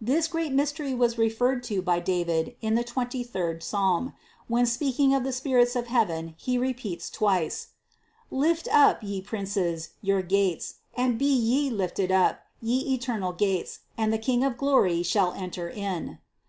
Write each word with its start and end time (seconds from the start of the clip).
This 0.00 0.26
great 0.26 0.50
mystery 0.50 0.92
was 0.92 1.18
referred 1.18 1.62
to 1.70 1.80
by 1.80 2.00
David 2.00 2.56
in 2.60 2.74
the 2.74 2.82
twenty 2.82 3.22
third 3.22 3.62
psalm, 3.62 4.12
when 4.48 4.66
speaking 4.66 5.14
of 5.14 5.22
the 5.22 5.30
spirits 5.32 5.76
of 5.76 5.86
heaven 5.86 6.34
he 6.36 6.58
repeats 6.58 7.08
twice 7.08 7.68
"Lift 8.28 8.66
up, 8.72 9.04
ye 9.04 9.22
princes, 9.22 9.90
your 10.02 10.20
gates; 10.22 10.80
and 10.96 11.16
be 11.16 11.26
ye 11.32 11.70
lifted 11.70 12.10
up, 12.10 12.40
ye 12.60 12.92
eternal 12.92 13.32
gates, 13.32 13.78
and 13.96 14.12
the 14.12 14.18
King 14.18 14.42
of 14.42 14.56
Glory 14.58 15.04
shall 15.04 15.32
enter 15.34 15.70
in." 15.70 16.18